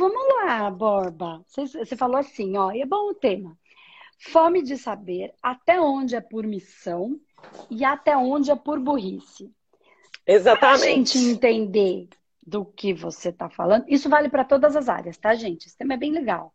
[0.00, 1.44] vamos lá, Borba.
[1.46, 3.56] Você, você falou assim, ó, e é bom o tema.
[4.18, 7.20] Fome de saber até onde é por missão
[7.70, 9.52] e até onde é por burrice.
[10.26, 10.58] Exatamente.
[10.58, 12.08] Pra gente entender
[12.46, 15.66] do que você está falando, isso vale para todas as áreas, tá, gente?
[15.66, 16.54] Esse tema é bem legal.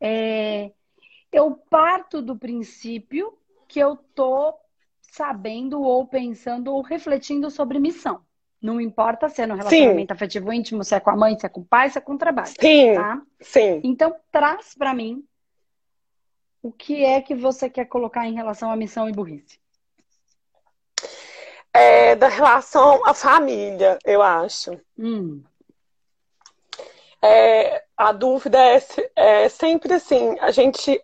[0.00, 0.72] É,
[1.32, 4.54] eu parto do princípio que eu tô
[5.00, 8.25] sabendo ou pensando ou refletindo sobre missão.
[8.66, 10.16] Não importa se é no relacionamento sim.
[10.16, 12.14] afetivo íntimo, se é com a mãe, se é com o pai, se é com
[12.14, 12.52] o trabalho.
[12.60, 12.94] Sim.
[12.96, 13.22] Tá?
[13.40, 13.80] Sim.
[13.84, 15.24] Então, traz para mim
[16.60, 19.60] o que é que você quer colocar em relação à missão e burrice.
[21.72, 24.80] É da relação à família, eu acho.
[24.98, 25.44] Hum.
[27.22, 28.82] É, a dúvida é,
[29.14, 31.00] é sempre assim, a gente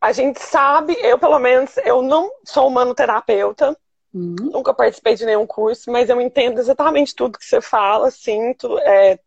[0.00, 3.76] a gente sabe, eu pelo menos, eu não sou humanoterapeuta,
[4.16, 4.50] uhum.
[4.52, 9.18] nunca participei de nenhum curso, mas eu entendo exatamente tudo que você fala, sinto é,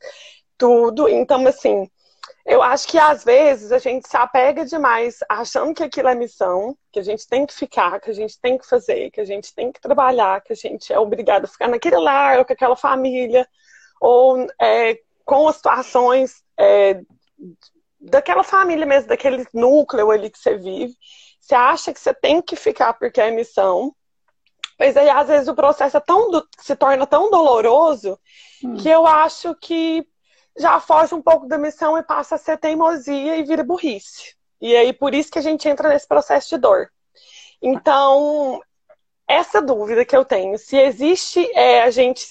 [0.58, 1.08] tudo.
[1.08, 1.90] Então, assim,
[2.46, 6.76] eu acho que às vezes a gente se apega demais achando que aquilo é missão,
[6.92, 9.54] que a gente tem que ficar, que a gente tem que fazer, que a gente
[9.54, 12.76] tem que trabalhar, que a gente é obrigado a ficar naquele lar ou com aquela
[12.76, 13.48] família,
[14.02, 17.02] ou é, com as situações é,
[18.00, 20.96] daquela família mesmo, daquele núcleo ali que você vive.
[21.40, 23.94] Você acha que você tem que ficar porque é missão.
[24.80, 28.18] Mas aí, às vezes, o processo é tão, se torna tão doloroso
[28.64, 28.78] hum.
[28.78, 30.08] que eu acho que
[30.58, 34.36] já foge um pouco da missão e passa a ser teimosia e vira burrice.
[34.62, 36.90] E aí, por isso que a gente entra nesse processo de dor.
[37.62, 38.62] Então,
[39.28, 42.26] essa dúvida que eu tenho, se existe, é, a gente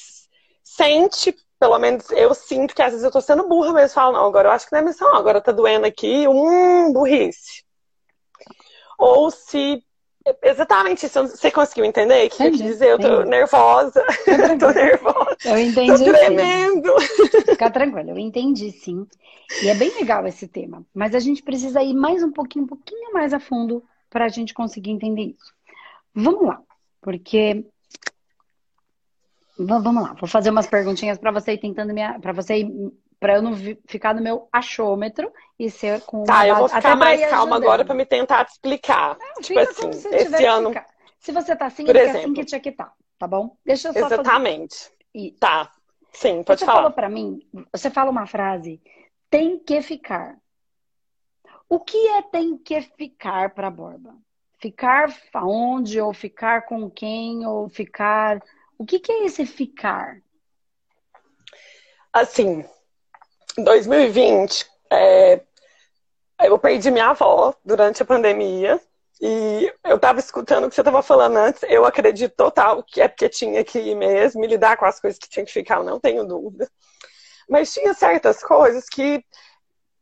[0.64, 3.94] sente pelo menos eu sinto que às vezes eu tô sendo burra mesmo.
[3.94, 7.64] Falo, não, agora eu acho que não é missão, agora tá doendo aqui, hum, burrice.
[8.98, 9.84] Ou se.
[10.42, 12.26] Exatamente isso, você conseguiu entender?
[12.26, 12.88] O que eu quis dizer?
[12.88, 14.04] Eu tô nervosa.
[14.58, 15.36] tô nervosa.
[15.44, 16.04] Eu entendi.
[16.04, 16.92] Tô tremendo.
[17.46, 19.06] Fica tranquilo, eu entendi sim.
[19.62, 20.84] E é bem legal esse tema.
[20.94, 24.28] Mas a gente precisa ir mais um pouquinho, um pouquinho mais a fundo para a
[24.28, 25.52] gente conseguir entender isso.
[26.14, 26.60] Vamos lá,
[27.00, 27.64] porque
[29.58, 32.64] Vamos lá, vou fazer umas perguntinhas para você tentando me, para você
[33.18, 33.52] para eu não
[33.86, 37.94] ficar no meu achômetro e ser com Tá, eu vou ficar mais calma agora para
[37.94, 39.16] me tentar te explicar.
[39.18, 40.72] Não, tipo assim, esse ano.
[41.18, 43.56] Se você tá assim, Por é assim que tinha que estar, tá, tá bom?
[43.64, 44.76] Deixa eu só Exatamente.
[44.78, 45.36] Fazer...
[45.40, 45.72] Tá.
[46.12, 46.78] Sim, pode você falar.
[46.78, 47.40] Você falou para mim,
[47.72, 48.80] você fala uma frase,
[49.28, 50.36] tem que ficar.
[51.68, 54.14] O que é tem que ficar para Borba?
[54.58, 58.40] Ficar aonde ou ficar com quem ou ficar
[58.78, 60.22] o que, que é esse ficar?
[62.12, 62.64] Assim,
[63.56, 65.40] em 2020, é,
[66.40, 68.80] eu perdi minha avó durante a pandemia.
[69.20, 71.62] E eu estava escutando o que você estava falando antes.
[71.64, 75.28] Eu acredito total que é porque tinha que ir mesmo, lidar com as coisas que
[75.28, 76.70] tinha que ficar, não tenho dúvida.
[77.48, 79.24] Mas tinha certas coisas que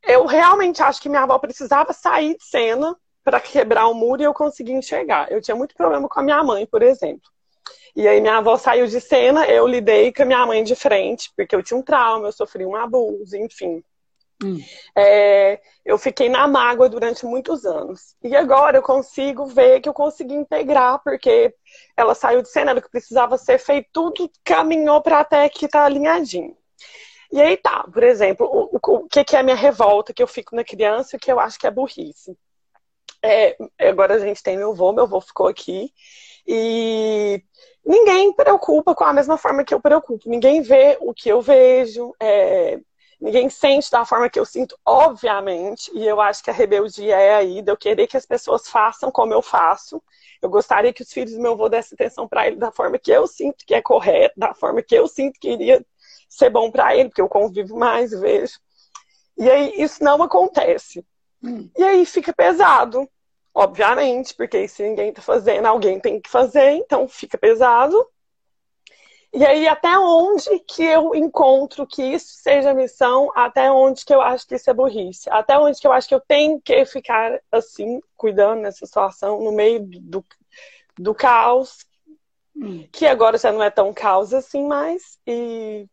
[0.02, 4.24] eu realmente acho que minha avó precisava sair de cena para quebrar o muro e
[4.24, 5.32] eu conseguir enxergar.
[5.32, 7.28] Eu tinha muito problema com a minha mãe, por exemplo.
[7.96, 11.32] E aí minha avó saiu de cena, eu lidei com a minha mãe de frente,
[11.34, 13.82] porque eu tinha um trauma, eu sofri um abuso, enfim.
[14.44, 14.58] Hum.
[14.94, 18.14] É, eu fiquei na mágoa durante muitos anos.
[18.22, 21.54] E agora eu consigo ver que eu consegui integrar, porque
[21.96, 25.86] ela saiu de cena, o que precisava ser feito, tudo caminhou para até que tá
[25.86, 26.54] alinhadinho.
[27.32, 30.22] E aí tá, por exemplo, o, o, o que, que é a minha revolta, que
[30.22, 32.36] eu fico na criança e que eu acho que é burrice.
[33.22, 33.56] É,
[33.88, 35.90] agora a gente tem meu avô, meu avô ficou aqui.
[36.46, 37.42] E
[37.84, 40.28] ninguém preocupa com a mesma forma que eu preocupo.
[40.28, 42.78] Ninguém vê o que eu vejo, é,
[43.20, 45.90] ninguém sente da forma que eu sinto, obviamente.
[45.94, 49.10] E eu acho que a rebeldia é aí, de eu querer que as pessoas façam
[49.10, 50.02] como eu faço.
[50.40, 53.10] Eu gostaria que os filhos do meu avô dessem atenção para ele da forma que
[53.10, 55.84] eu sinto que é correta, da forma que eu sinto que iria
[56.28, 58.58] ser bom para ele, porque eu convivo mais, vejo.
[59.38, 61.04] E aí isso não acontece.
[61.42, 61.68] Hum.
[61.76, 63.08] E aí fica pesado.
[63.58, 68.06] Obviamente, porque se ninguém tá fazendo, alguém tem que fazer, então fica pesado.
[69.32, 74.20] E aí, até onde que eu encontro que isso seja missão, até onde que eu
[74.20, 77.40] acho que isso é burrice, até onde que eu acho que eu tenho que ficar
[77.50, 80.22] assim, cuidando nessa situação, no meio do,
[80.98, 81.78] do caos,
[82.54, 82.86] hum.
[82.92, 85.88] que agora já não é tão caos assim mais, e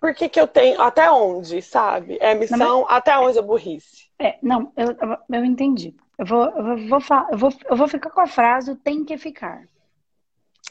[0.00, 2.18] por que que eu tenho, até onde, sabe?
[2.20, 2.90] É missão, não, mas...
[2.90, 4.10] até onde é burrice.
[4.18, 4.96] É, não, eu,
[5.30, 5.94] eu entendi.
[6.18, 6.98] Eu vou, eu vou,
[7.30, 9.66] eu vou, eu vou ficar com a frase tem que ficar.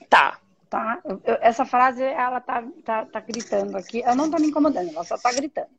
[0.09, 0.39] Tá.
[0.69, 0.99] Tá?
[1.03, 4.01] Eu, eu, essa frase, ela tá, tá, tá gritando aqui.
[4.01, 5.69] Ela não tá me incomodando, ela só tá gritando.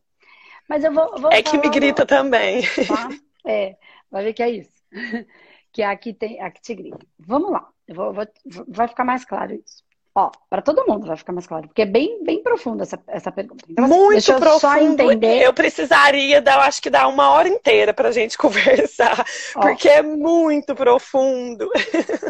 [0.68, 1.18] Mas eu vou.
[1.18, 2.62] vou é que me grita também.
[2.62, 3.08] Tá?
[3.46, 3.76] É,
[4.10, 4.72] vai ver que é isso.
[5.74, 7.04] Que aqui tem, aqui te grita.
[7.18, 7.68] Vamos lá.
[7.88, 8.24] Eu vou, vou,
[8.68, 9.82] vai ficar mais claro isso.
[10.16, 13.32] Ó, para todo mundo vai ficar mais claro, porque é bem, bem profunda essa, essa
[13.32, 13.64] pergunta.
[13.68, 14.60] Então, assim, Muito eu profundo.
[14.60, 15.42] Só entender...
[15.42, 19.26] Eu precisaria, dar, eu acho que dar uma hora inteira para a gente conversar,
[19.56, 21.68] Ó, porque é muito profundo.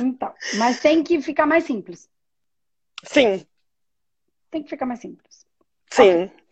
[0.01, 2.09] Então, mas tem que ficar mais simples.
[3.03, 3.45] Sim.
[4.51, 5.47] Tem que ficar mais simples.
[5.91, 6.25] Sim.
[6.25, 6.45] Ó,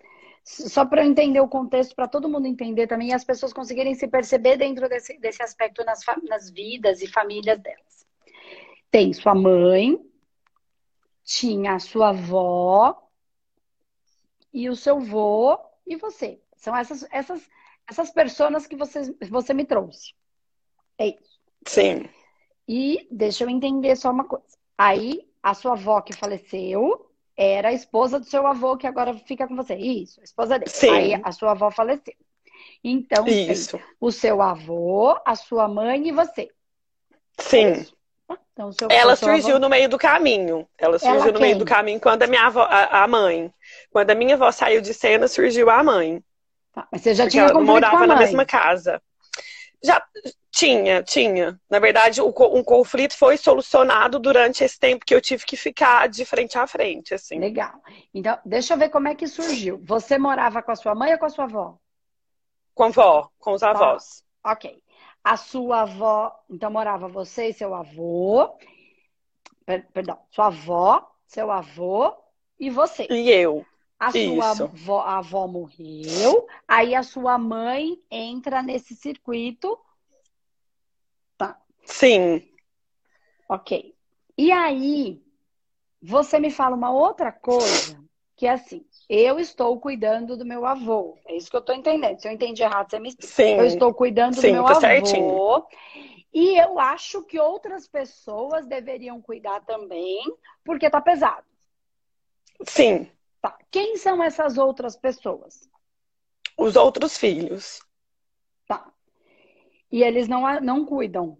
[0.44, 3.94] só para eu entender o contexto, para todo mundo entender também e as pessoas conseguirem
[3.94, 8.06] se perceber dentro desse, desse aspecto nas, nas vidas e famílias delas.
[8.90, 9.98] Tem sua mãe,
[11.24, 13.08] tinha a sua avó
[14.52, 16.40] e o seu vô e você.
[16.56, 17.48] São essas essas
[17.88, 20.14] essas pessoas que você, você me trouxe.
[20.98, 21.40] É isso.
[21.66, 22.08] Sim.
[22.66, 24.44] E deixa eu entender só uma coisa.
[24.78, 29.46] Aí, a sua avó que faleceu era a esposa do seu avô que agora fica
[29.46, 29.74] com você.
[29.74, 30.70] Isso, a esposa dele.
[30.70, 30.90] Sim.
[30.90, 32.14] Aí, a sua avó faleceu.
[32.84, 33.80] Então, Isso.
[34.00, 36.48] o seu avô, a sua mãe e você.
[37.38, 37.66] Sim.
[37.66, 37.86] É
[38.52, 40.68] então, seu, ela surgiu no meio do caminho.
[40.78, 43.52] Ela surgiu ela no meio do caminho quando a minha avó, a, a, mãe.
[43.90, 46.22] Quando a minha avó saiu de cena, surgiu a mãe.
[46.72, 49.02] Tá, mas você já tinha ela morava na mesma casa.
[49.82, 50.02] Já
[50.50, 51.58] tinha, tinha.
[51.68, 56.08] Na verdade, o, um conflito foi solucionado durante esse tempo que eu tive que ficar
[56.08, 57.38] de frente a frente, assim.
[57.38, 57.72] Legal.
[58.14, 59.80] Então, deixa eu ver como é que surgiu.
[59.84, 61.76] Você morava com a sua mãe ou com a sua avó?
[62.74, 63.70] Com a avó, com os tá.
[63.70, 64.22] avós.
[64.44, 64.81] ok.
[65.24, 68.56] A sua avó, então morava você e seu avô,
[69.64, 72.14] perdão, sua avó, seu avô
[72.58, 73.06] e você.
[73.08, 73.64] E eu.
[73.98, 79.78] A sua avó, a avó morreu, aí a sua mãe entra nesse circuito.
[81.38, 81.60] Tá.
[81.84, 82.42] Sim.
[83.48, 83.94] Ok.
[84.36, 85.22] E aí,
[86.02, 88.02] você me fala uma outra coisa,
[88.34, 91.18] que é assim, eu estou cuidando do meu avô.
[91.26, 92.18] É isso que eu estou entendendo.
[92.18, 93.14] Se eu entendi errado, você me.
[93.20, 93.56] Sim.
[93.56, 94.80] Eu estou cuidando Sim, do meu avô.
[94.80, 95.66] Certinho.
[96.32, 100.24] E eu acho que outras pessoas deveriam cuidar também,
[100.64, 101.44] porque tá pesado.
[102.66, 103.06] Sim.
[103.42, 103.58] Tá.
[103.70, 105.68] Quem são essas outras pessoas?
[106.56, 107.82] Os outros filhos.
[108.66, 108.90] Tá.
[109.90, 111.36] E eles não, não cuidam?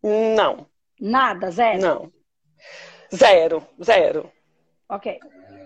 [0.00, 0.68] Não.
[1.00, 1.80] Nada, zero?
[1.80, 2.12] Não.
[3.12, 4.30] Zero, zero.
[4.88, 5.18] Ok.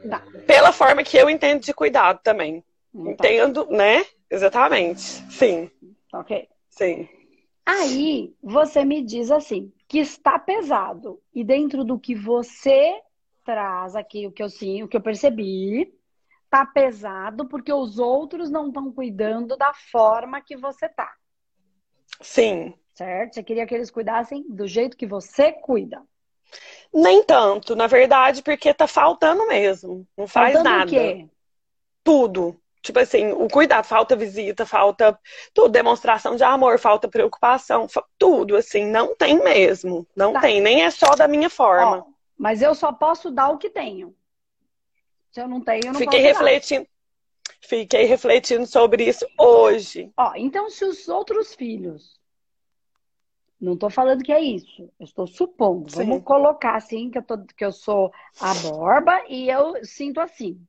[0.08, 0.22] Tá.
[0.46, 2.60] Pela forma que eu entendo de cuidado também.
[2.60, 3.10] Tá.
[3.10, 4.04] Entendo, né?
[4.30, 5.00] Exatamente.
[5.00, 5.70] Sim.
[6.12, 6.48] Ok.
[6.68, 7.08] Sim.
[7.66, 11.20] Aí você me diz assim, que está pesado.
[11.34, 13.00] E dentro do que você
[13.44, 15.92] traz aqui, o que eu sim, o que eu percebi,
[16.50, 21.12] tá pesado porque os outros não estão cuidando da forma que você tá.
[22.20, 22.74] Sim.
[22.94, 23.34] Certo?
[23.34, 26.00] Você queria que eles cuidassem do jeito que você cuida.
[26.92, 30.06] Nem tanto, na verdade, porque tá faltando mesmo.
[30.16, 30.86] Não faz faltando nada.
[30.86, 31.28] O quê?
[32.02, 32.60] Tudo.
[32.84, 35.18] Tipo assim, o cuidado, falta visita, falta
[35.54, 37.86] tudo, demonstração de amor, falta preocupação,
[38.18, 40.06] tudo, assim, não tem mesmo.
[40.14, 40.42] Não tá.
[40.42, 42.00] tem, nem é só da minha forma.
[42.00, 42.04] Ó,
[42.36, 44.14] mas eu só posso dar o que tenho.
[45.32, 46.86] Se eu não tenho, eu não Fiquei posso refletindo.
[47.62, 50.12] Fiquei refletindo sobre isso hoje.
[50.14, 52.20] Ó, então se os outros filhos
[53.64, 54.82] não estou falando que é isso.
[55.00, 55.90] Eu estou supondo.
[55.90, 56.04] Sim.
[56.04, 60.60] Vamos colocar assim que eu, tô, que eu sou a Borba e eu sinto assim.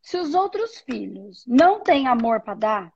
[0.00, 2.92] Se os outros filhos não têm amor para dar,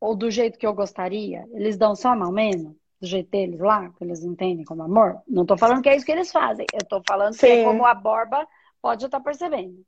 [0.00, 3.90] ou do jeito que eu gostaria, eles dão só mal menos, do jeito deles lá,
[3.90, 5.20] que eles entendem como amor.
[5.26, 6.66] Não estou falando que é isso que eles fazem.
[6.72, 7.40] Eu estou falando Sim.
[7.40, 8.46] que é como a Borba
[8.80, 9.84] pode estar percebendo.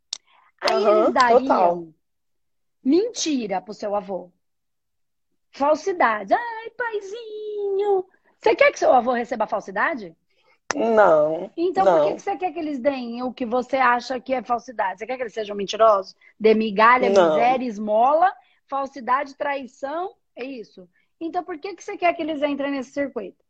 [0.60, 1.88] Aí uhum, eles dariam total.
[2.84, 4.30] mentira pro seu avô.
[5.52, 6.34] Falsidade.
[6.34, 8.04] Ai, paizinho,
[8.40, 10.16] você quer que seu avô receba falsidade?
[10.74, 11.50] Não.
[11.56, 11.98] Então não.
[11.98, 14.98] por que você quer que eles deem o que você acha que é falsidade?
[14.98, 16.16] Você quer que eles sejam mentirosos?
[16.38, 17.30] De migalha, não.
[17.30, 18.32] miséria, esmola,
[18.66, 20.14] falsidade, traição?
[20.34, 20.88] É isso.
[21.20, 23.44] Então por que, que você quer que eles entrem nesse circuito?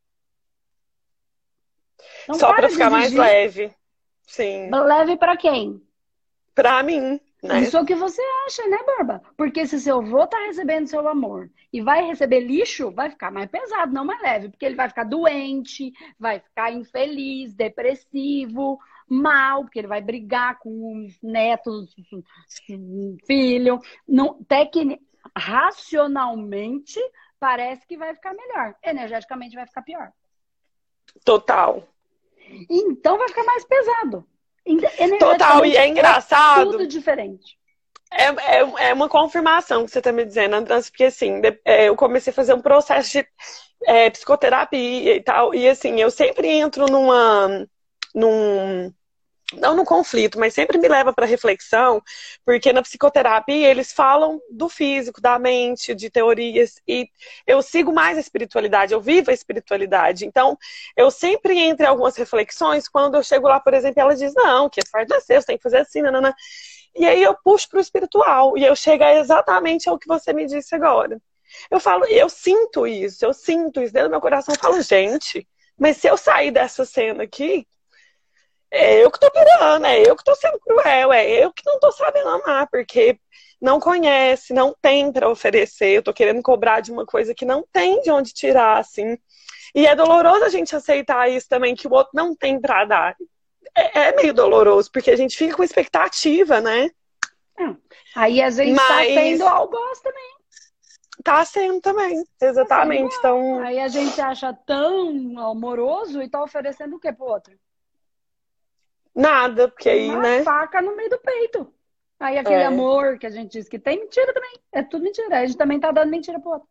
[2.25, 3.73] Então, Só para ficar mais leve.
[4.27, 4.71] Sim.
[4.71, 5.81] Leve para quem?
[6.55, 7.21] Para mim.
[7.43, 7.61] Né?
[7.63, 9.23] Isso é o que você acha, né, Barba?
[9.37, 13.51] Porque se seu avô tá recebendo seu amor e vai receber lixo, vai ficar mais
[13.51, 14.51] pesado, não mais leve.
[14.51, 18.79] Porque ele vai ficar doente, vai ficar infeliz, depressivo,
[19.09, 21.95] mal, porque ele vai brigar com os netos,
[23.27, 23.81] filho.
[24.07, 25.01] Não, tecni...
[25.37, 26.99] Racionalmente,
[27.39, 28.75] parece que vai ficar melhor.
[28.83, 30.13] Energeticamente, vai ficar pior.
[31.25, 31.87] Total.
[32.69, 34.27] Então, vai ficar mais pesado.
[35.19, 36.69] Total, e é engraçado.
[36.69, 37.59] É tudo diferente.
[38.13, 42.33] É, é, é uma confirmação que você está me dizendo, porque assim, é, eu comecei
[42.33, 43.27] a fazer um processo de
[43.85, 47.67] é, psicoterapia e tal, e assim, eu sempre entro numa.
[48.15, 48.93] num.
[49.55, 52.03] Não no conflito, mas sempre me leva para reflexão,
[52.45, 57.09] porque na psicoterapia eles falam do físico, da mente, de teorias, e
[57.47, 60.25] eu sigo mais a espiritualidade, eu vivo a espiritualidade.
[60.25, 60.57] Então,
[60.97, 64.81] eu sempre entre algumas reflexões, quando eu chego lá, por exemplo, ela diz: não, que
[64.81, 66.35] essa parte nasceu, você tem que fazer assim, nanana.
[66.95, 70.47] E aí eu puxo para o espiritual, e eu chego exatamente ao que você me
[70.47, 71.21] disse agora.
[71.71, 74.55] Eu falo, eu sinto isso, eu sinto isso dentro do meu coração.
[74.55, 75.47] Eu falo, gente,
[75.79, 77.67] mas se eu sair dessa cena aqui,
[78.71, 81.81] é eu que tô pirando, é eu que tô sendo cruel, é eu que não
[81.81, 83.19] tô sabendo amar, porque
[83.61, 87.65] não conhece, não tem para oferecer, eu tô querendo cobrar de uma coisa que não
[87.73, 89.19] tem de onde tirar, assim.
[89.75, 93.17] E é doloroso a gente aceitar isso também, que o outro não tem para dar.
[93.77, 96.91] É, é, meio doloroso, porque a gente fica com expectativa, né?
[97.59, 97.77] É.
[98.17, 99.09] Aí a gente tá Mas...
[99.09, 100.31] tá tendo algoz também.
[101.23, 103.13] Tá sendo também, exatamente.
[103.13, 103.61] Tá então...
[103.63, 107.55] Aí a gente acha tão amoroso e tá oferecendo o quê pro outro?
[109.15, 110.43] Nada, porque aí, Uma né?
[110.43, 111.73] faca no meio do peito.
[112.19, 112.67] Aí aquele é.
[112.67, 114.53] amor que a gente diz que tem, mentira também.
[114.73, 115.39] É tudo mentira.
[115.39, 116.69] A gente também tá dando mentira pro outro.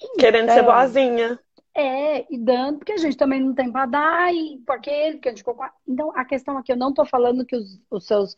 [0.00, 1.38] Então, Querendo ser boazinha.
[1.74, 5.28] É, e dando, porque a gente também não tem para dar, e por aquele que
[5.28, 5.64] a gente ficou com.
[5.86, 8.36] Então, a questão aqui, eu não estou falando que os, os seus,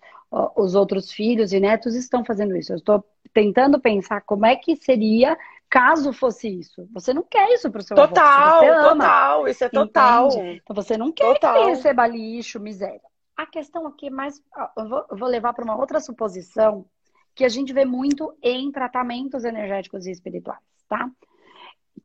[0.55, 2.73] os outros filhos e netos estão fazendo isso.
[2.73, 5.37] Eu estou tentando pensar como é que seria
[5.71, 6.87] caso fosse isso.
[6.93, 10.29] Você não quer isso para o seu Total, avô, total, isso é total.
[10.29, 10.61] Entende?
[10.63, 11.55] Então você não quer total.
[11.55, 13.01] que ele receba lixo, miséria.
[13.37, 14.43] A questão aqui é mais.
[14.77, 16.87] Eu vou, levar para uma outra suposição
[17.35, 21.11] que a gente vê muito em tratamentos energéticos e espirituais, tá?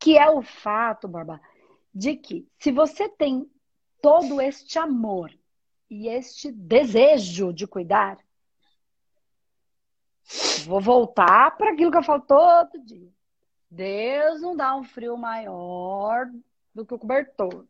[0.00, 1.40] Que é o fato, Barba,
[1.94, 3.50] de que se você tem
[4.00, 5.30] todo este amor
[5.90, 8.18] e este desejo de cuidar,
[10.64, 13.10] vou voltar para aquilo que eu falo todo dia.
[13.70, 16.26] Deus não dá um frio maior
[16.74, 17.66] do que o cobertor.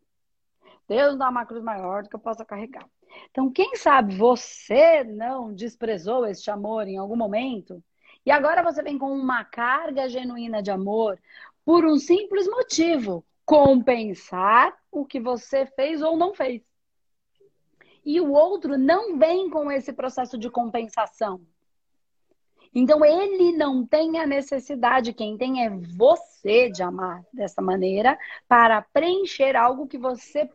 [0.87, 2.87] Deus não dá uma cruz maior do que eu possa carregar.
[3.31, 7.83] Então, quem sabe você não desprezou este amor em algum momento
[8.25, 11.19] e agora você vem com uma carga genuína de amor
[11.65, 16.61] por um simples motivo: compensar o que você fez ou não fez.
[18.05, 21.41] E o outro não vem com esse processo de compensação.
[22.73, 28.81] Então ele não tem a necessidade, quem tem é você de amar dessa maneira para
[28.81, 30.47] preencher algo que você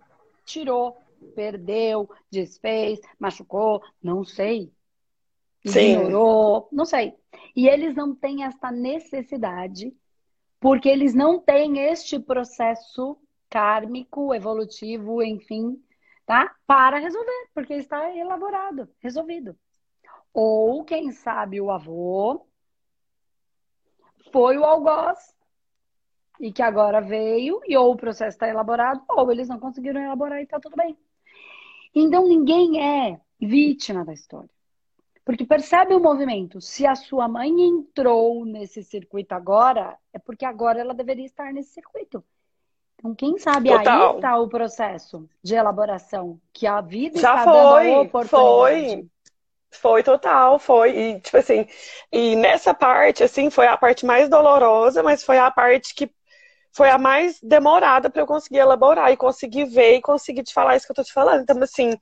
[0.44, 4.72] tirou, perdeu, desfez, machucou, não sei.
[5.64, 7.14] Ignorou, não sei.
[7.56, 9.94] E eles não têm essa necessidade
[10.60, 13.18] porque eles não têm este processo
[13.50, 15.78] kármico, evolutivo, enfim,
[16.24, 16.54] tá?
[16.66, 19.56] Para resolver, porque está elaborado, resolvido.
[20.32, 22.46] Ou, quem sabe, o avô
[24.32, 25.36] foi o algoz
[26.40, 30.40] e que agora veio, e ou o processo está elaborado, ou eles não conseguiram elaborar
[30.40, 30.98] e está tudo bem.
[31.94, 34.50] Então, ninguém é vítima da história.
[35.24, 36.60] Porque percebe o movimento.
[36.60, 41.70] Se a sua mãe entrou nesse circuito agora, é porque agora ela deveria estar nesse
[41.70, 42.22] circuito.
[42.98, 44.10] Então, quem sabe Total.
[44.10, 48.30] aí está o processo de elaboração, que a vida Já está foi, dando a oportunidade.
[48.30, 49.08] Foi.
[49.70, 50.96] Foi total, foi.
[50.96, 51.66] E, tipo assim,
[52.12, 56.08] e nessa parte, assim, foi a parte mais dolorosa, mas foi a parte que
[56.74, 60.76] foi a mais demorada para eu conseguir elaborar e conseguir ver e conseguir te falar
[60.76, 61.42] isso que eu tô te falando.
[61.42, 61.96] Então, assim,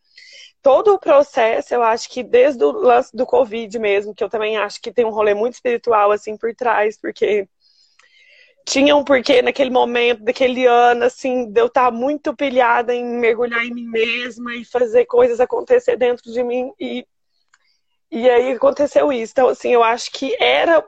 [0.63, 4.57] todo o processo, eu acho que desde o lance do Covid mesmo, que eu também
[4.57, 7.47] acho que tem um rolê muito espiritual, assim, por trás, porque
[8.67, 13.65] tinha um porquê naquele momento, daquele ano, assim, de eu estar muito pilhada em mergulhar
[13.67, 16.73] em mim mesma e fazer coisas acontecer dentro de mim.
[16.81, 17.07] E
[18.11, 19.33] e aí aconteceu isso.
[19.33, 20.85] Então, assim, eu acho que era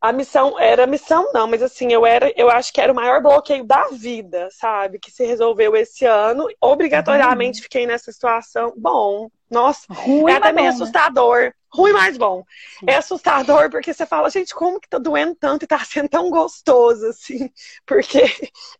[0.00, 2.96] a missão, era a missão não, mas assim, eu era, eu acho que era o
[2.96, 4.98] maior bloqueio da vida, sabe?
[4.98, 6.48] Que se resolveu esse ano.
[6.58, 7.62] Obrigatoriamente uhum.
[7.64, 8.72] fiquei nessa situação.
[8.76, 10.82] Bom, nossa, Ruim, é até meio bom, né?
[10.82, 11.40] assustador.
[11.42, 11.52] Né?
[11.72, 12.42] Ruim, mais bom.
[12.86, 16.30] É assustador porque você fala, gente, como que tá doendo tanto e tá sendo tão
[16.30, 17.50] gostoso, assim?
[17.86, 18.24] Porque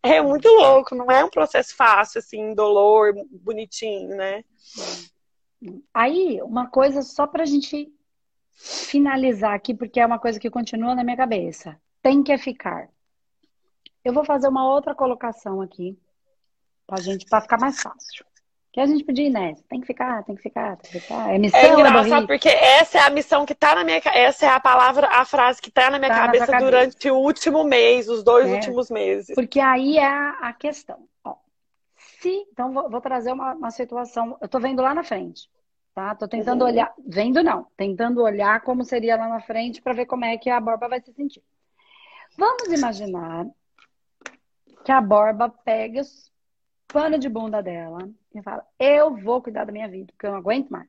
[0.02, 4.42] é muito louco, não é um processo fácil, assim, dolor, bonitinho, né?
[5.94, 7.92] Aí, uma coisa só para a gente
[8.54, 11.76] finalizar aqui, porque é uma coisa que continua na minha cabeça.
[12.02, 12.88] Tem que ficar.
[14.04, 15.98] Eu vou fazer uma outra colocação aqui,
[16.86, 18.24] pra gente, para ficar mais fácil.
[18.72, 19.64] Que a gente podia ir nessa.
[19.68, 21.34] Tem que ficar, tem que ficar, tem que ficar.
[21.34, 24.48] É missão, é engraçado, porque essa é a missão que tá na minha essa é
[24.48, 27.12] a palavra, a frase que tá na minha tá cabeça, na durante cabeça.
[27.12, 29.34] o último mês, os dois é, últimos meses.
[29.34, 31.10] Porque aí é a questão
[32.20, 32.46] se.
[32.52, 34.36] Então, vou, vou trazer uma, uma, situação.
[34.40, 35.48] Eu tô vendo lá na frente,
[35.94, 36.14] tá?
[36.14, 36.92] Tô tentando olhar.
[37.06, 40.60] Vendo não, tentando olhar como seria lá na frente para ver como é que a
[40.60, 41.42] Borba vai se sentir.
[42.36, 43.46] Vamos imaginar
[44.84, 46.02] que a Borba pega
[46.88, 50.38] pano de bunda dela e fala: Eu vou cuidar da minha vida, porque eu não
[50.38, 50.88] aguento mais.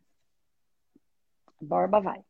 [1.61, 2.21] Borba vai.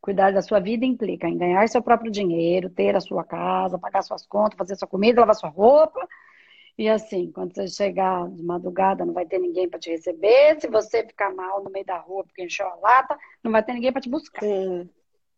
[0.00, 4.02] Cuidar da sua vida implica em ganhar seu próprio dinheiro, ter a sua casa, pagar
[4.02, 6.06] suas contas, fazer sua comida, lavar sua roupa.
[6.78, 10.60] E assim, quando você chegar de madrugada, não vai ter ninguém para te receber.
[10.60, 13.74] Se você ficar mal no meio da rua porque encheu a lata, não vai ter
[13.74, 14.40] ninguém para te buscar.
[14.40, 14.88] Sim.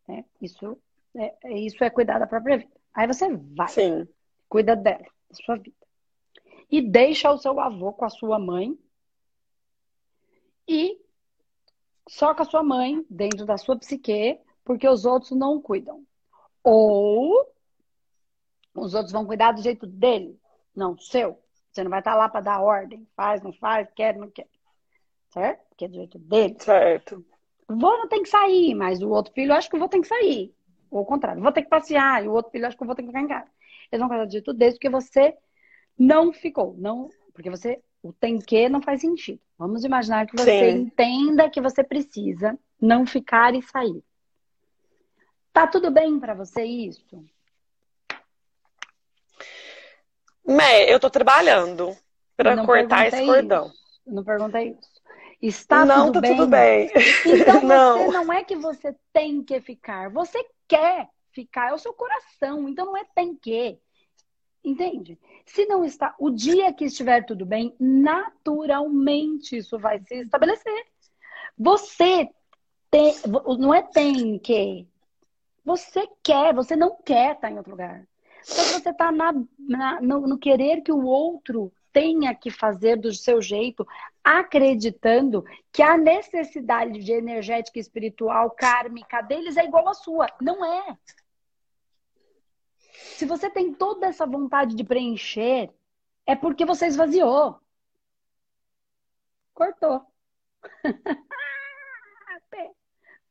[0.07, 0.77] É, isso,
[1.15, 2.71] é, isso é cuidar da própria vida.
[2.93, 3.67] Aí você vai.
[3.67, 4.07] Sim.
[4.47, 5.75] Cuida dela, da sua vida.
[6.71, 8.77] E deixa o seu avô com a sua mãe.
[10.67, 10.99] E
[12.07, 16.05] só com a sua mãe, dentro da sua psique, porque os outros não cuidam.
[16.63, 17.45] Ou
[18.73, 20.39] os outros vão cuidar do jeito dele,
[20.75, 21.39] não seu.
[21.71, 24.47] Você não vai estar lá para dar ordem, faz, não faz, quer, não quer.
[25.29, 25.65] Certo?
[25.69, 26.55] Porque é do jeito dele.
[26.59, 27.25] Certo.
[27.67, 30.01] O vô não tem que sair, mas o outro filho acha que o vô tem
[30.01, 30.53] que sair.
[30.89, 32.95] Ou o contrário, vou ter que passear, e o outro filho acha que eu vou
[32.95, 33.49] ter que ficar em casa.
[33.91, 35.35] Eles vão cuidar do jeito dele porque você
[35.97, 36.75] não ficou.
[36.77, 37.81] Não, porque você.
[38.01, 39.41] O tem que não faz sentido.
[39.57, 40.77] Vamos imaginar que você Sim.
[40.81, 44.03] entenda que você precisa não ficar e sair.
[45.51, 47.25] Tá tudo bem para você isso?
[50.45, 51.95] Mé, eu tô trabalhando
[52.37, 53.67] para cortar esse cordão.
[53.67, 53.75] Isso.
[54.05, 54.95] Não perguntei isso.
[55.41, 56.37] Está não, tudo tá bem?
[56.37, 56.91] tudo bem.
[57.25, 58.05] Então não.
[58.05, 62.67] você não é que você tem que ficar, você quer ficar, é o seu coração.
[62.69, 63.77] Então não é tem que.
[64.63, 65.19] Entende?
[65.45, 70.85] Se não está, o dia que estiver tudo bem, naturalmente isso vai se estabelecer.
[71.55, 72.27] Você
[72.89, 73.13] tem,
[73.59, 74.87] não é tem que,
[75.63, 78.07] você quer, você não quer estar em outro lugar.
[78.45, 83.87] Que você está no, no querer que o outro tenha que fazer do seu jeito,
[84.23, 90.27] acreditando que a necessidade de energética espiritual kármica deles é igual à sua.
[90.41, 90.97] Não é.
[92.91, 95.71] Se você tem toda essa vontade de preencher,
[96.25, 97.59] é porque você esvaziou.
[99.53, 100.05] Cortou.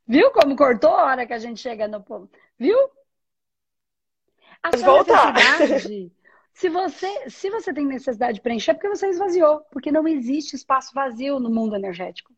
[0.07, 2.39] Viu como cortou a hora que a gente chega no ponto?
[2.59, 2.77] Viu?
[4.65, 5.33] A sua voltar.
[5.33, 6.13] necessidade.
[6.55, 9.63] Se você, se você tem necessidade de preencher, é porque você esvaziou.
[9.73, 12.33] Porque não existe espaço vazio no mundo energético.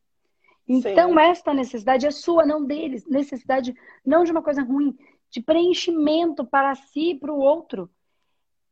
[0.67, 1.19] Então, Sim.
[1.21, 3.07] esta necessidade é sua, não deles.
[3.07, 4.97] Necessidade não de uma coisa ruim,
[5.31, 7.91] de preenchimento para si e para o outro.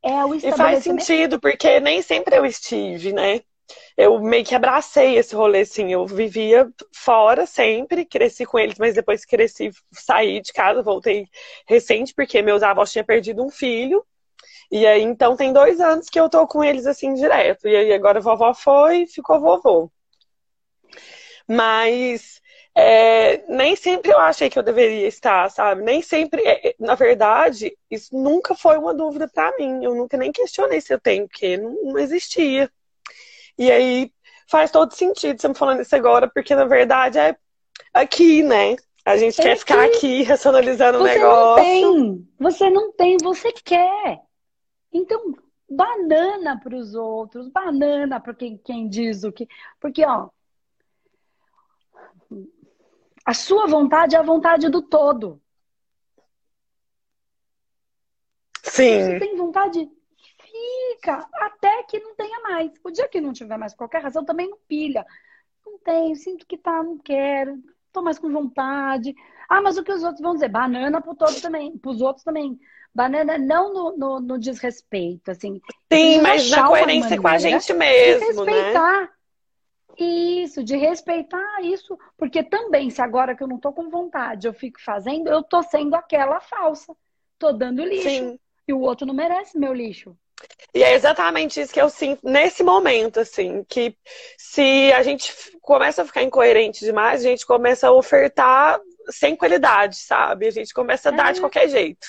[0.01, 3.41] É o E faz sentido, porque nem sempre eu estive, né?
[3.97, 5.91] Eu meio que abracei esse rolê, assim.
[5.91, 11.27] Eu vivia fora sempre, cresci com eles, mas depois cresci, saí de casa, voltei
[11.67, 14.05] recente, porque meus avós tinham perdido um filho.
[14.71, 17.67] E aí, então, tem dois anos que eu tô com eles, assim, direto.
[17.67, 19.91] E aí, agora vovó foi ficou vovô.
[21.47, 22.41] Mas
[22.75, 25.81] é, nem sempre eu achei que eu deveria estar, sabe?
[25.81, 29.83] Nem sempre, é, é na verdade, isso nunca foi uma dúvida para mim.
[29.83, 32.69] Eu nunca nem questionei se eu tenho, porque não, não existia.
[33.57, 34.11] E aí
[34.49, 37.35] faz todo sentido você me falando isso agora, porque na verdade é
[37.93, 38.75] aqui, né?
[39.05, 39.59] A gente é quer aqui.
[39.59, 41.55] ficar aqui racionalizando o negócio.
[41.55, 44.21] Você não tem, você não tem, você quer.
[44.91, 45.35] Então,
[45.69, 49.47] banana para os outros, banana para quem, quem diz o que.
[49.79, 50.29] Porque, ó,
[53.25, 55.41] a sua vontade é a vontade do todo.
[58.63, 59.03] Sim.
[59.03, 59.89] Você tem vontade
[60.95, 62.71] fica até que não tenha mais.
[62.83, 65.05] O dia que não tiver mais qualquer razão, também não pilha.
[65.65, 67.57] Não tem, sinto que tá, não quero,
[67.91, 69.15] tô mais com vontade.
[69.49, 70.49] Ah, mas o que os outros vão dizer?
[70.49, 72.59] Banana pro todo também, pros outros também.
[72.93, 75.61] Banana não no, no, no desrespeito, assim.
[75.91, 78.53] Sim, mas na coerência com a gente mesmo, de né?
[78.53, 79.01] respeitar.
[79.01, 79.09] né?
[79.97, 84.53] Isso, de respeitar isso, porque também, se agora que eu não tô com vontade, eu
[84.53, 86.93] fico fazendo, eu tô sendo aquela falsa.
[87.39, 88.09] Tô dando lixo.
[88.09, 88.39] Sim.
[88.67, 90.17] E o outro não merece meu lixo.
[90.73, 93.95] E é exatamente isso que eu sinto nesse momento, assim, que
[94.37, 99.95] se a gente começa a ficar incoerente demais, a gente começa a ofertar sem qualidade,
[99.95, 100.47] sabe?
[100.47, 101.41] A gente começa a dar de é.
[101.41, 102.05] qualquer jeito.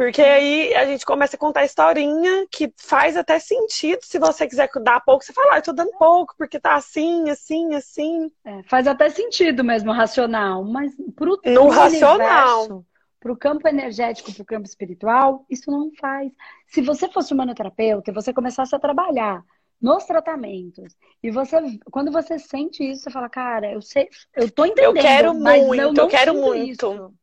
[0.00, 3.98] Porque aí a gente começa a contar historinha que faz até sentido.
[4.02, 7.28] Se você quiser dar pouco, você fala, ah, eu tô dando pouco, porque tá assim,
[7.28, 8.30] assim, assim.
[8.42, 10.64] É, faz até sentido mesmo, racional.
[10.64, 12.60] Mas pro, no racional.
[12.60, 12.86] Universo,
[13.20, 16.32] para o campo energético, para o campo espiritual, isso não faz.
[16.66, 19.44] Se você fosse humanoterapeuta e você começasse a trabalhar
[19.80, 21.56] nos tratamentos e você,
[21.90, 24.96] quando você sente isso, você fala, cara, eu sei, eu tô entendendo.
[24.96, 26.70] Eu quero muito, eu, eu quero muito.
[26.70, 27.14] Isso.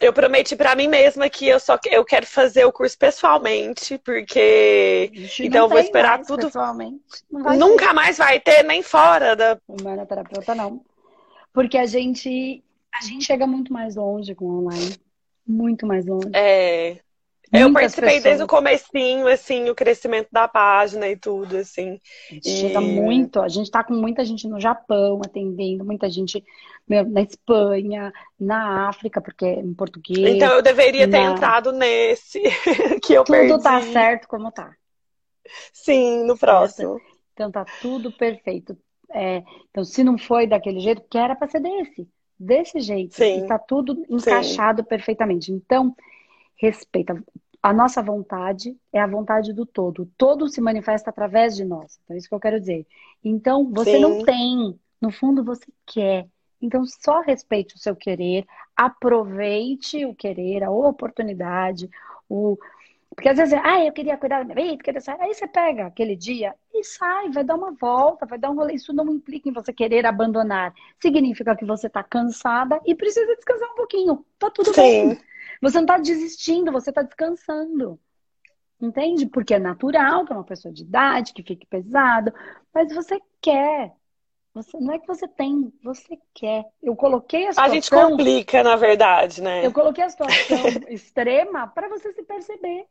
[0.00, 5.10] Eu prometi para mim mesma que eu só eu quero fazer o curso pessoalmente, porque
[5.40, 6.46] então eu vou esperar tudo.
[6.46, 7.02] Pessoalmente.
[7.30, 7.92] Nunca ter.
[7.94, 10.84] mais vai ter nem fora da humanoterapeuta não.
[11.52, 12.62] Porque a gente
[12.94, 14.96] a gente chega muito mais longe com o online
[15.48, 16.28] muito mais longe.
[16.34, 16.98] É.
[17.52, 18.22] eu participei pessoas...
[18.24, 21.98] desde o comecinho, assim, o crescimento da página e tudo, assim.
[22.30, 22.48] E...
[22.48, 26.44] chega muito, a gente tá com muita gente no Japão atendendo, muita gente
[26.86, 30.36] na Espanha, na África, porque é em português.
[30.36, 31.18] Então eu deveria na...
[31.18, 32.42] ter entrado nesse
[33.02, 33.52] que eu tudo perdi.
[33.52, 34.72] Tudo tá certo como tá.
[35.72, 37.00] Sim, no próximo.
[37.32, 38.76] Então tá tudo perfeito.
[39.10, 42.06] É, então, se não foi daquele jeito, que era para ser desse,
[42.38, 43.14] desse jeito.
[43.14, 43.38] Sim.
[43.38, 44.88] E tá tudo encaixado Sim.
[44.88, 45.52] perfeitamente.
[45.52, 45.94] Então,
[46.56, 47.22] respeita.
[47.62, 50.02] A nossa vontade é a vontade do todo.
[50.02, 51.98] O todo se manifesta através de nós.
[52.04, 52.86] Então, é isso que eu quero dizer.
[53.24, 54.00] Então, você Sim.
[54.00, 56.26] não tem, no fundo, você quer.
[56.60, 58.44] Então, só respeite o seu querer,
[58.76, 61.88] aproveite o querer, a oportunidade,
[62.28, 62.56] o.
[63.18, 65.20] Porque às vezes, ah, eu queria cuidar da minha vida, queria sair.
[65.20, 68.74] Aí você pega aquele dia e sai, vai dar uma volta, vai dar um rolê.
[68.74, 70.72] Isso não implica em você querer abandonar.
[71.02, 74.24] Significa que você está cansada e precisa descansar um pouquinho.
[74.38, 74.80] Tá tudo Sim.
[74.80, 75.18] bem.
[75.60, 77.98] Você não está desistindo, você está descansando.
[78.80, 79.26] Entende?
[79.26, 82.32] Porque é natural que é uma pessoa de idade, que fique pesado,
[82.72, 83.94] mas você quer.
[84.54, 86.66] Você, não é que você tem, você quer.
[86.80, 87.72] Eu coloquei a situação.
[87.72, 89.66] A gente complica, na verdade, né?
[89.66, 92.86] Eu coloquei a situação extrema para você se perceber.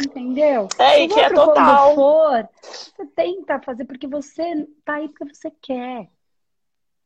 [0.00, 0.68] Entendeu?
[0.78, 1.94] É, e que é total.
[1.94, 6.08] Quando for, você tenta fazer porque você tá aí porque você quer.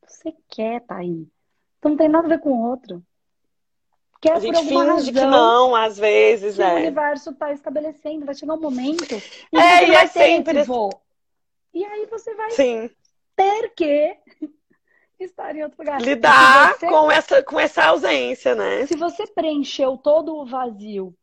[0.05, 1.27] Você quer tá aí.
[1.79, 3.03] Então não tem nada a ver com o outro
[4.23, 6.73] quer a gente finge razão, que não, às vezes, é.
[6.73, 8.25] o universo está estabelecendo.
[8.25, 9.15] Vai chegar um momento
[9.51, 10.89] e é, e vai é sempre voo.
[11.73, 12.89] E aí você vai Sim.
[13.35, 14.17] ter que
[15.19, 16.01] estar em outro lugar.
[16.01, 16.87] Lidar você...
[16.87, 18.85] com, essa, com essa ausência, né?
[18.85, 21.13] Se você preencheu todo o vazio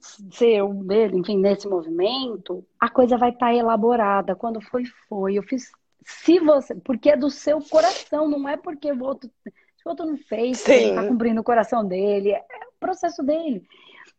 [0.00, 4.34] seu, dele, enfim, nesse movimento, a coisa vai estar tá elaborada.
[4.34, 5.34] Quando foi, foi.
[5.34, 5.70] Eu fiz.
[6.04, 6.74] Se você.
[6.74, 9.30] Porque é do seu coração, não é porque o outro
[9.86, 13.64] o outro não fez, ele está cumprindo o coração dele, é o processo dele.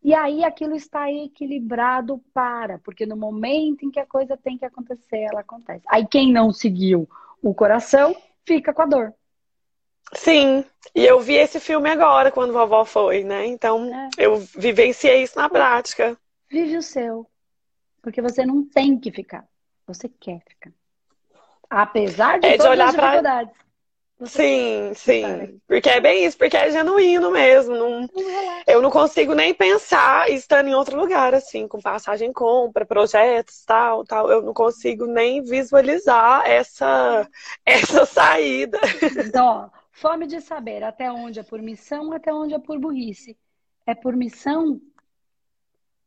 [0.02, 4.64] E aí aquilo está equilibrado para, porque no momento em que a coisa tem que
[4.64, 5.84] acontecer, ela acontece.
[5.90, 7.10] Aí quem não seguiu
[7.42, 9.14] o coração fica com a dor.
[10.14, 10.64] Sim,
[10.96, 13.46] e eu vi esse filme agora, quando vovó foi, né?
[13.46, 14.10] Então é.
[14.18, 16.18] eu vivenciei isso na prática.
[16.50, 17.28] Vive o seu.
[18.02, 19.46] Porque você não tem que ficar.
[19.86, 20.72] Você quer ficar.
[21.70, 23.54] Apesar de é todas de as dificuldades.
[23.54, 23.68] Pra...
[24.26, 25.62] Sim, sim.
[25.68, 27.76] Porque é bem isso, porque é genuíno mesmo.
[27.76, 28.10] Não,
[28.66, 34.04] eu não consigo nem pensar estando em outro lugar, assim, com passagem compra, projetos, tal,
[34.04, 34.32] tal.
[34.32, 37.30] Eu não consigo nem visualizar essa,
[37.64, 38.80] essa saída.
[39.24, 43.38] Então, ó, fome de saber até onde é por missão, até onde é por burrice.
[43.86, 44.80] É por missão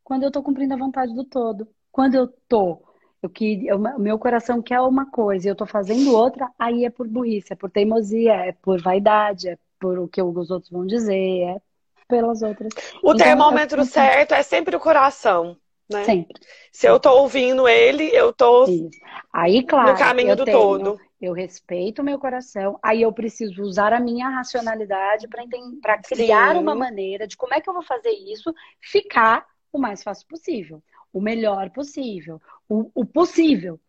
[0.02, 1.68] quando eu tô cumprindo a vontade do todo.
[1.90, 2.82] Quando eu tô
[3.22, 6.90] eu que o meu coração quer uma coisa e eu tô fazendo outra, aí é
[6.90, 10.86] por burrice, é por teimosia, é por vaidade, é por o que os outros vão
[10.86, 11.60] dizer, é
[12.08, 12.72] pelas outras.
[13.02, 15.54] O então, termômetro certo é sempre o coração,
[15.90, 16.04] né?
[16.04, 16.40] Sempre.
[16.72, 18.88] Se eu tô ouvindo ele, eu tô Isso.
[19.30, 21.00] aí, claro, no caminho do tenho, todo.
[21.20, 26.58] Eu respeito o meu coração, aí eu preciso usar a minha racionalidade para criar Sim.
[26.58, 30.82] uma maneira de como é que eu vou fazer isso ficar o mais fácil possível
[31.12, 33.80] o melhor possível, o, o possível.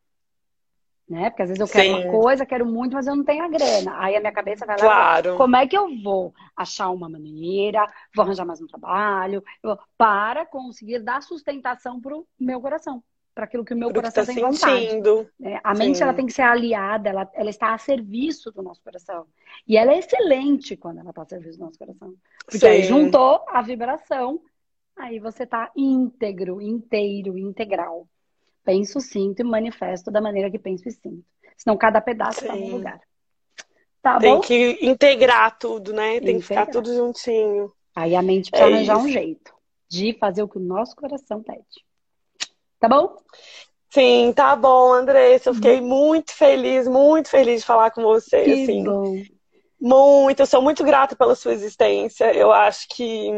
[1.09, 1.29] Né?
[1.29, 1.93] Porque às vezes eu quero Sim.
[1.93, 4.01] uma coisa, quero muito, mas eu não tenho a grana.
[4.01, 5.35] Aí a minha cabeça vai lá, claro.
[5.35, 10.45] como é que eu vou achar uma maneira, vou arranjar mais um trabalho, vou, para
[10.45, 14.33] conseguir dar sustentação para o meu coração, para aquilo que o meu Pro coração tá
[14.33, 15.15] tem sentindo.
[15.15, 15.31] vontade.
[15.43, 16.03] É, a mente Sim.
[16.03, 19.25] ela tem que ser aliada, ela, ela está a serviço do nosso coração.
[19.67, 22.13] E ela é excelente quando ela está a serviço do nosso coração.
[22.45, 22.67] Porque Sim.
[22.67, 24.41] aí juntou a vibração
[24.95, 28.07] aí você está íntegro, inteiro, integral.
[28.63, 31.25] Penso, sinto e manifesto da maneira que penso e sinto.
[31.57, 33.01] Senão cada pedaço está no lugar.
[34.01, 34.41] Tá Tem bom?
[34.41, 36.19] que integrar tudo, né?
[36.19, 36.39] Tem integrar.
[36.39, 37.71] que ficar tudo juntinho.
[37.95, 39.05] Aí a mente precisa é arranjar isso.
[39.05, 39.53] um jeito
[39.89, 41.85] de fazer o que o nosso coração pede.
[42.81, 43.15] Tá bom?
[43.91, 45.49] Sim, tá bom, Andressa.
[45.49, 45.87] Eu fiquei uhum.
[45.87, 48.43] muito feliz, muito feliz de falar com você.
[48.43, 48.83] Que assim.
[48.83, 49.23] bom.
[49.79, 52.33] Muito, eu sou muito grata pela sua existência.
[52.33, 53.29] Eu acho que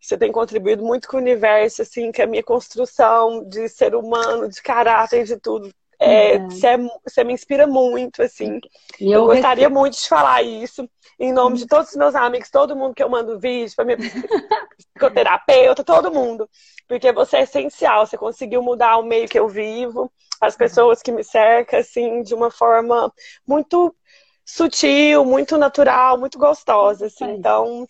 [0.00, 4.48] você tem contribuído muito com o universo, assim, que a minha construção de ser humano,
[4.48, 5.70] de caráter, de tudo.
[6.00, 6.50] É, uhum.
[6.50, 8.58] você, é, você, me inspira muito, assim.
[8.98, 9.70] E eu, eu gostaria respeito.
[9.70, 13.08] muito de falar isso em nome de todos os meus amigos, todo mundo que eu
[13.10, 13.98] mando vídeo, para minha
[14.78, 16.48] psicoterapeuta, todo mundo.
[16.88, 20.10] Porque você é essencial, você conseguiu mudar o meio que eu vivo,
[20.40, 23.12] as pessoas que me cercam, assim, de uma forma
[23.46, 23.94] muito
[24.42, 27.30] sutil, muito natural, muito gostosa, assim.
[27.32, 27.86] Então,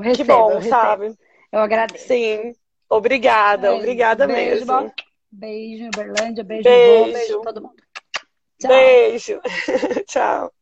[0.00, 1.14] recebo, que bom, sabe?
[1.50, 2.06] Eu agradeço.
[2.06, 2.54] Sim.
[2.88, 4.92] Obrigada, beijo, obrigada mesmo.
[5.30, 6.86] Beijo, Berlândia, beijo, beijo.
[6.86, 7.82] Bom, beijo todo mundo.
[8.58, 8.70] Tchau.
[8.70, 9.40] Beijo.
[10.06, 10.52] Tchau.